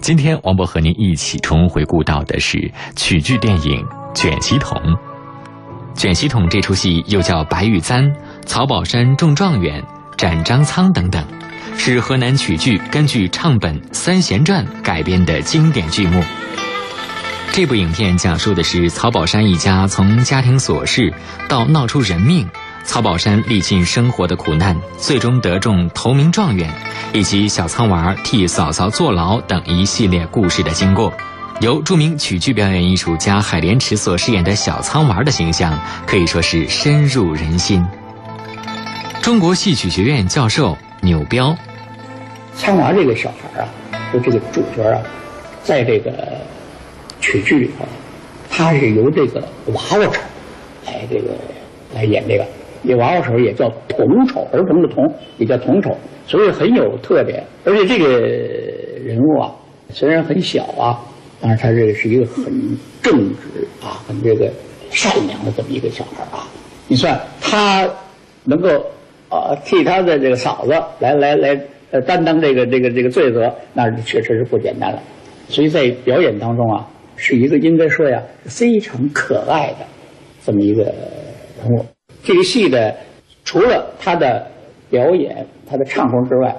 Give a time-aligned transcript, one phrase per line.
[0.00, 3.84] 今天王博和您一起重回顾到的是曲剧电影
[4.14, 4.80] 《卷席筒》。
[5.94, 8.04] 《卷席筒》这出戏又叫《白玉簪》
[8.46, 9.82] 《曹宝山中状元》
[10.16, 11.24] 《展张苍》等等，
[11.76, 16.22] 是河南曲剧根据唱本《三贤传》改编的经典剧目。
[17.52, 21.12] 这部影片讲述的是曹宝山一家从家庭琐事
[21.48, 22.48] 到闹出人命，
[22.84, 26.70] 曹宝山历尽生活的苦难，最终得中头名状元，
[27.12, 31.12] 以及小苍娃替嫂嫂坐牢等一系列故事的经过。
[31.60, 37.84] 由著名曲剧表演艺术家海莲池所饰演的小苍娃的形象，可以说是深入人心。
[39.22, 41.56] 中国戏曲学院教授钮彪，
[42.56, 43.68] 苍娃这个小孩啊，
[44.12, 45.00] 就这个主角啊，
[45.62, 46.10] 在这个。
[47.24, 47.86] 曲剧里头，
[48.50, 50.12] 他是由这个娃娃丑
[50.86, 51.30] 来这个
[51.94, 52.44] 来演这个，
[52.86, 55.04] 这娃娃丑也叫童丑，儿童的童
[55.38, 55.96] 也叫童丑，
[56.26, 57.42] 所以很有特点。
[57.64, 58.20] 而且这个
[59.04, 59.52] 人物啊，
[59.90, 61.00] 虽然很小啊，
[61.40, 62.44] 但是他这个是一个很
[63.02, 64.50] 正直啊，很这个
[64.90, 66.46] 善良的这么一个小孩啊。
[66.88, 67.88] 你算他
[68.44, 68.68] 能够
[69.28, 75.02] 啊替他的这个嫂子来来来呃担当这个这个这个罪责，那确实是不简单了。
[75.48, 76.88] 所以在表演当中啊。
[77.14, 79.86] 是一个应该说呀非常可爱的
[80.44, 81.84] 这么一个人物。
[82.24, 82.96] 这个戏的
[83.44, 84.46] 除了他的
[84.88, 86.54] 表演、他的唱功之外，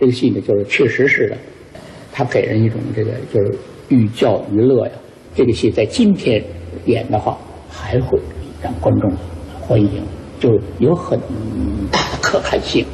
[0.00, 1.36] 这个戏呢就是确实是的，
[2.12, 4.92] 他给人一种这个就是寓教于乐呀。
[5.34, 6.42] 这个戏在今天
[6.86, 7.36] 演的话，
[7.70, 8.18] 还会
[8.62, 9.12] 让观众
[9.60, 10.02] 欢迎，
[10.40, 11.20] 就有很
[11.92, 12.84] 大的可看性。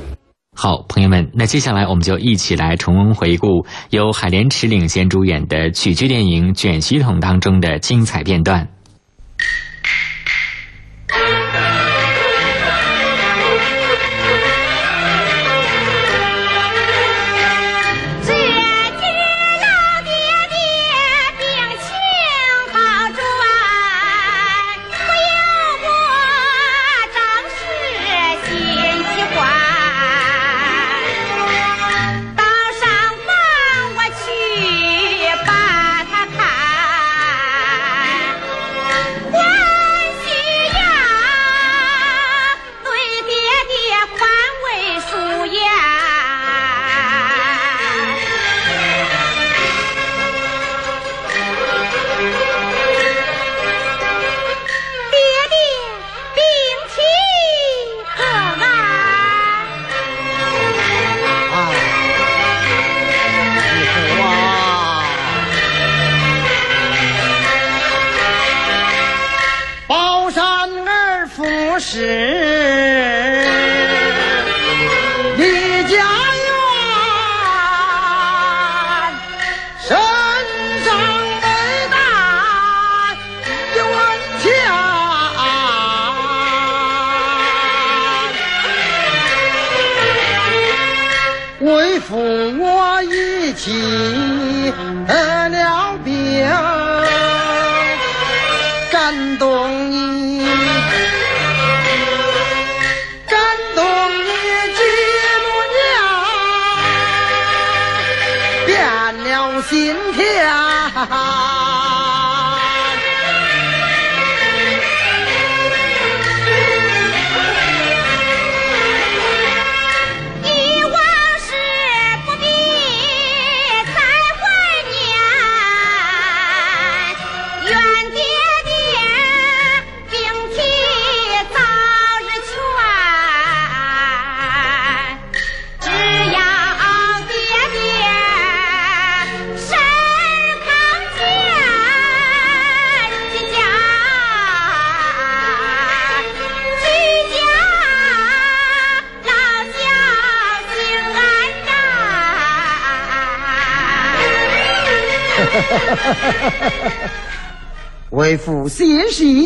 [0.55, 8.69] 好，朋友们，那接下来我们就一起来重温回顾由海莲池领衔主演的曲剧电影《卷席筒》当中的精彩片段。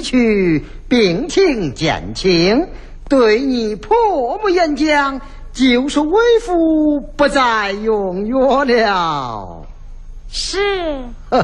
[0.06, 2.68] 去，病情减轻，
[3.08, 5.20] 对你破目演讲，
[5.52, 9.66] 就是为父不再用药了。
[10.30, 10.58] 是。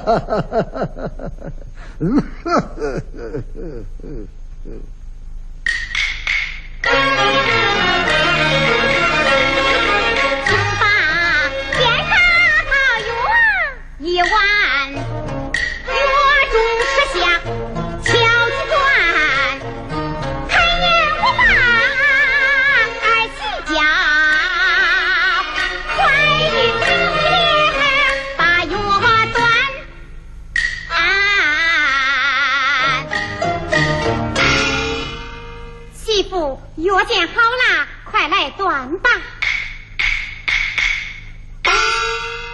[14.04, 14.81] 一碗
[36.76, 39.10] 药煎好啦快来端吧。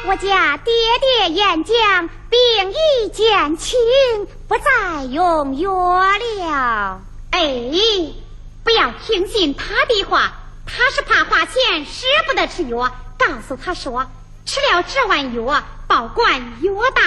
[0.06, 1.76] 我家爹爹眼睛
[2.30, 3.78] 病已减轻
[4.46, 7.02] 不再用药了。
[7.30, 7.70] 哎
[8.64, 10.32] 不要听信他的话
[10.66, 12.90] 他是怕花钱舍不得吃药。
[13.18, 14.06] 告诉他说
[14.46, 17.02] 吃了这碗药保管药到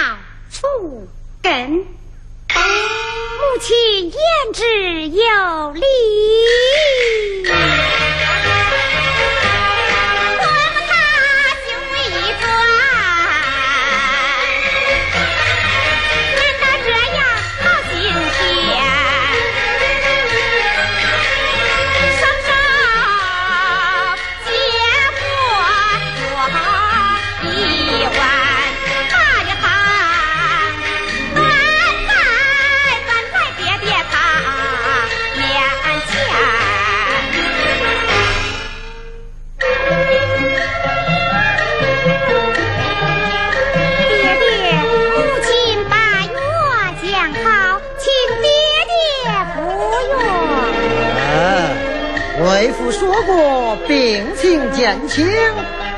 [0.50, 1.08] 除
[1.42, 2.01] 根。
[2.60, 5.82] 母亲言之有理。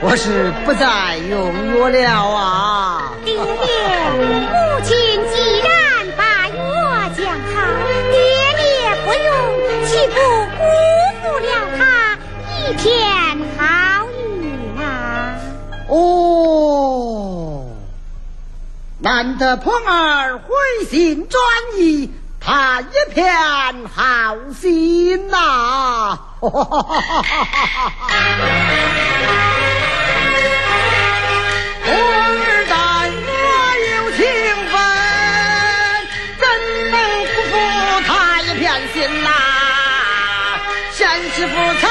[0.06, 3.12] 我是不再用药了啊！
[3.24, 4.94] 爹爹，母亲
[5.32, 5.66] 既然
[6.14, 6.60] 把药
[7.16, 7.56] 讲好，
[8.12, 8.14] 爹
[8.60, 8.62] 爹
[9.06, 9.26] 不用，
[9.86, 10.14] 岂不
[10.58, 10.60] 辜
[11.22, 11.48] 负了
[11.78, 11.80] 他
[12.52, 12.84] 一片
[13.56, 13.62] 好
[14.12, 14.12] 意
[14.78, 14.84] 啊？
[15.88, 17.64] 哦，
[18.98, 21.40] 难得鹏儿回心转
[21.78, 22.12] 意。
[22.46, 23.24] 他一片
[23.94, 26.18] 好心呐！
[26.40, 26.50] 哈
[32.04, 32.74] 我儿但
[33.28, 33.32] 我
[33.94, 34.20] 有情
[34.70, 34.72] 分
[36.40, 36.42] 怎
[36.90, 36.94] 能
[37.32, 37.52] 辜负
[38.06, 38.10] 他
[38.42, 38.62] 一片
[38.92, 39.28] 心呐？
[40.92, 41.00] 贤
[41.32, 41.84] 妻扶持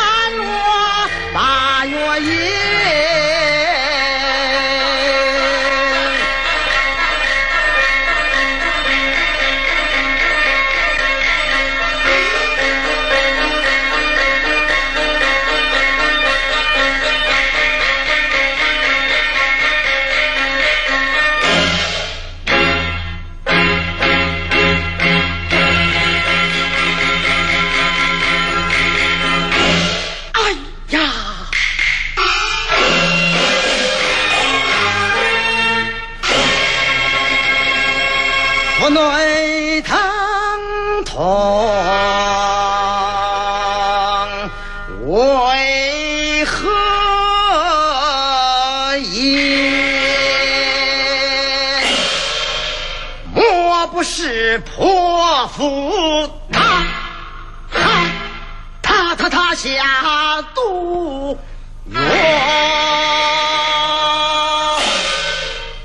[56.52, 56.86] 他
[57.72, 57.80] 他
[58.82, 61.38] 他他他下毒
[61.92, 62.00] 药，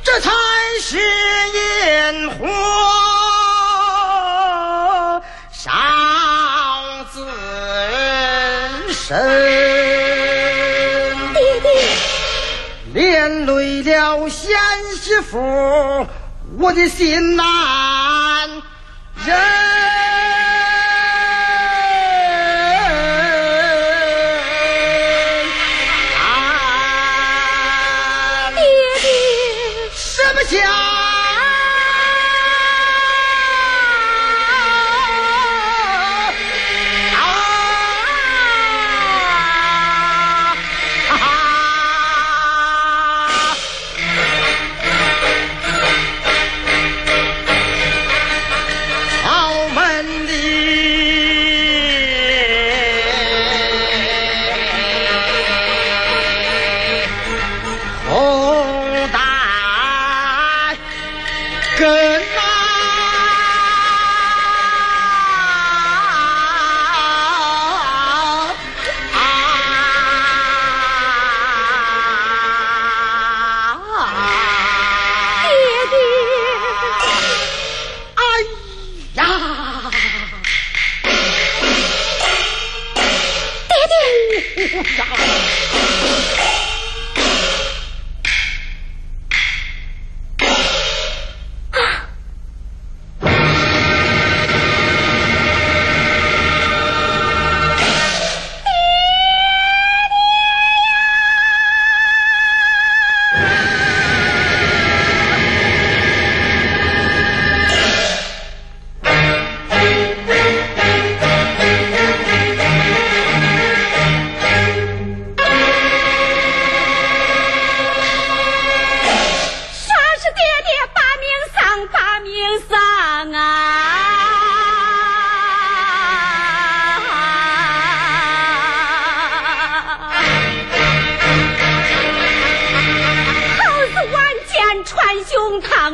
[0.03, 0.31] 这才
[0.83, 0.99] 是
[1.55, 2.47] 烟火
[5.53, 5.71] 烧
[7.13, 7.25] 自
[8.93, 9.17] 身。
[11.35, 11.67] 爹爹，
[12.95, 14.51] 连累了贤
[15.01, 16.07] 媳妇，
[16.59, 17.45] 我的心难。
[19.25, 19.35] 爹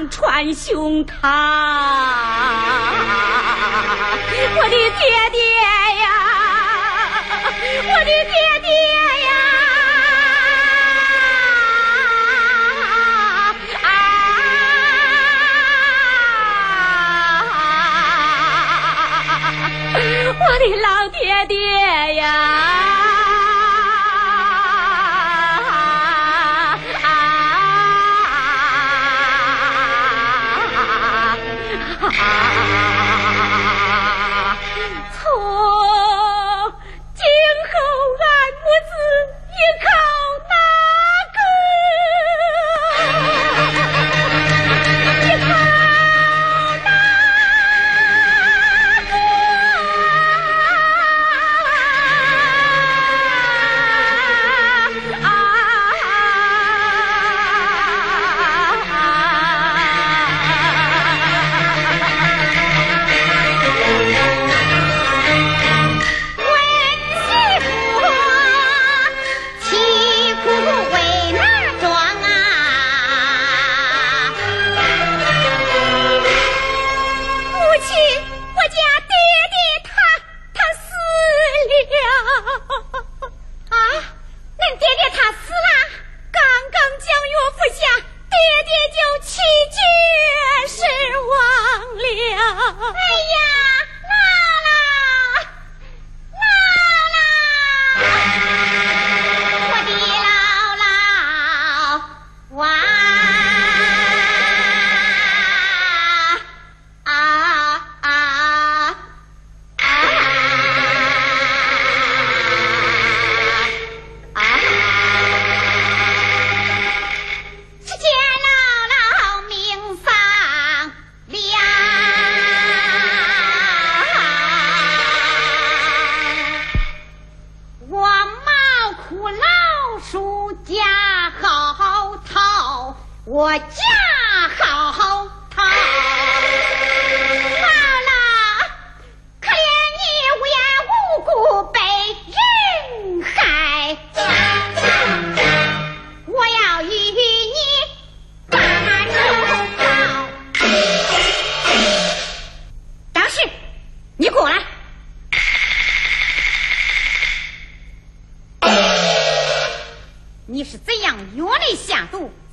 [0.05, 1.13] 胸膛，穿胸膛！
[4.57, 4.81] 我的爹
[5.31, 5.39] 爹
[6.01, 6.05] 呀，
[7.83, 8.33] 我的爹
[8.63, 8.69] 爹
[9.25, 9.29] 呀，
[13.83, 13.87] 啊！
[20.35, 21.55] 我的老爹爹
[22.17, 22.25] 呀！
[32.65, 34.57] 啊，
[35.13, 35.84] 错。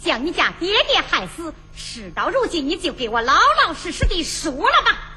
[0.04, 3.34] 将你家爹爹害死事到如今你就给我老
[3.66, 5.11] 老实实的说了吧。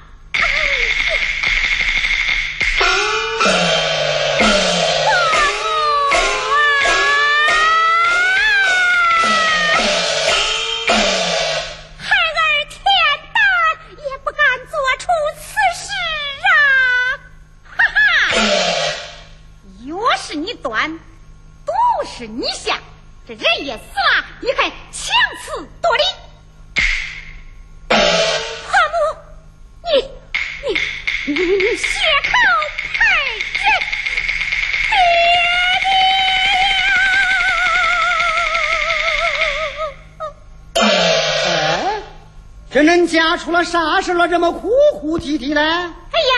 [42.74, 44.26] 这恁家出了啥事了？
[44.26, 45.60] 这么哭哭啼啼的？
[45.60, 45.92] 哎呀，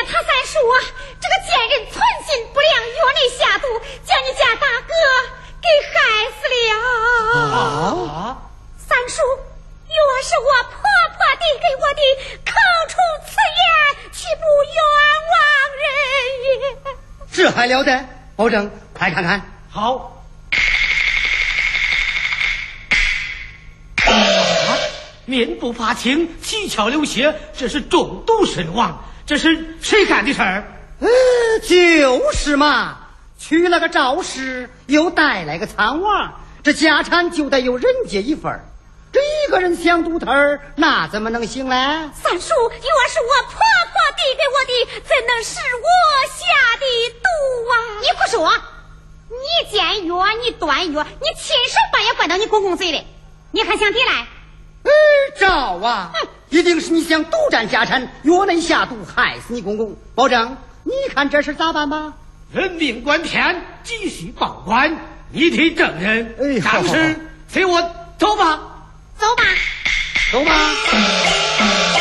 [0.06, 0.76] 他三叔啊，
[1.18, 3.66] 这个贱人存心不良，药内下毒，
[4.04, 4.92] 将你家大哥
[5.62, 5.96] 给害
[6.36, 6.60] 死了。
[7.40, 8.36] 啊！
[8.76, 10.76] 三叔，若是我婆
[11.16, 12.02] 婆递给我的，
[12.44, 12.52] 口
[12.86, 14.76] 出此言，岂不冤
[15.32, 15.40] 枉
[15.80, 15.88] 人
[16.44, 17.32] 也？
[17.32, 18.06] 这还了得！
[18.36, 19.40] 保证，快看看。
[19.70, 20.15] 好。
[25.26, 29.04] 面不发青，七窍流血，这是中毒身亡。
[29.26, 30.64] 这是谁干的事儿？
[31.00, 31.08] 呃，
[31.58, 32.98] 就是嘛。
[33.38, 38.60] 娶了个赵氏，又带来个苍娃，这家产就得有人家一份
[39.12, 41.74] 这一个人想独吞儿，那怎么能行呢？
[42.14, 43.58] 三叔，若是我婆
[43.92, 45.88] 婆递给我的，怎能是我
[46.28, 46.44] 下
[46.78, 47.26] 的毒
[47.70, 47.74] 啊？
[48.00, 48.52] 你不说，
[49.28, 53.04] 你煎药，你端药，你亲手把药灌到你公公嘴里，
[53.50, 54.26] 你还想抵赖？
[54.86, 54.90] 哎，
[55.40, 56.12] 赵啊，
[56.48, 59.96] 一定是你想独占家产，药内下毒，害死你公公。
[60.14, 62.14] 保证，你看这事咋办吧？
[62.52, 64.96] 人命关天，急需报官，
[65.32, 66.34] 你替证人。
[66.40, 67.82] 哎，当时随我
[68.18, 68.60] 走吧。
[69.18, 69.42] 走吧，
[70.30, 71.95] 走吧。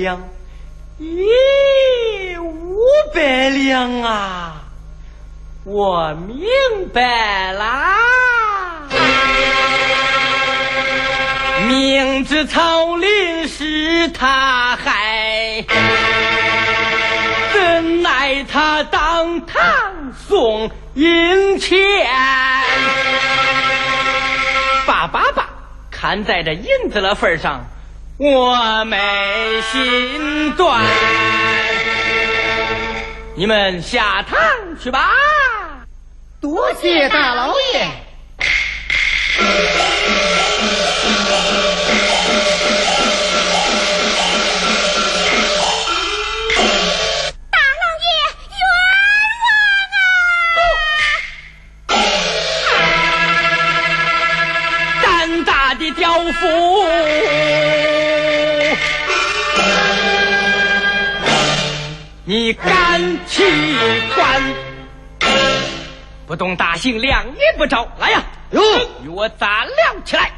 [0.00, 0.18] 两，
[0.98, 2.80] 咦，五
[3.14, 4.62] 百两啊！
[5.64, 7.98] 我明白啦，
[11.68, 15.66] 明知草林是他害，
[17.52, 19.60] 怎奈他当堂
[20.26, 21.78] 送银钱？
[24.86, 25.50] 爸爸爸，
[25.90, 27.66] 看在这银子的份上，
[28.22, 28.98] 我没
[29.72, 30.84] 心断。
[33.34, 34.38] 你们下堂
[34.78, 35.08] 去吧。
[36.38, 37.88] 多谢大老爷。
[62.50, 63.44] 你敢去
[64.16, 64.42] 管？
[66.26, 67.86] 不动大刑，两年不着。
[68.00, 68.60] 来呀，哟，
[69.04, 70.32] 与我咱量起来。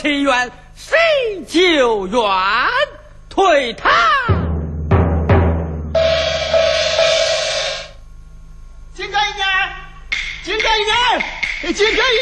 [0.00, 2.22] 谁冤谁就冤，
[3.28, 3.92] 退堂。
[8.94, 9.46] 金哥一年，
[10.42, 12.16] 金哥一年，金哥一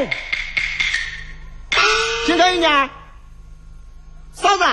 [0.00, 0.10] 年，
[2.26, 2.90] 金哥一年，
[4.32, 4.64] 嫂子，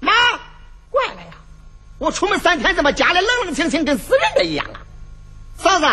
[0.00, 0.12] 妈，
[0.90, 1.34] 怪了呀！
[1.98, 4.82] 我出门三天，怎么家里冷冷清清，跟死人的一样啊？
[5.56, 5.86] 嫂子。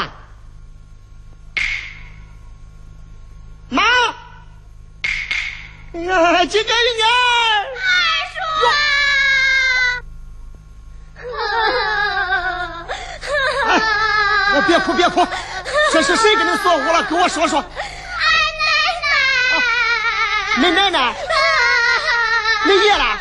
[3.70, 3.84] 妈，
[6.00, 7.04] 哎呀，金哥一年，
[13.66, 15.28] 二叔，别哭别哭，
[15.92, 17.04] 这是谁给你做屋了？
[17.04, 17.60] 跟我说说。
[17.60, 17.68] 奶
[20.62, 21.14] 奶，你奶奶，
[22.66, 23.20] 你爷了？